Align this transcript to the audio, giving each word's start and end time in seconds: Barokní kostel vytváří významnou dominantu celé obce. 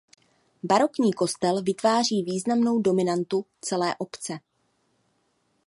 Barokní 0.63 1.13
kostel 1.13 1.61
vytváří 1.63 2.23
významnou 2.23 2.79
dominantu 2.81 3.45
celé 3.61 3.95
obce. 3.97 4.39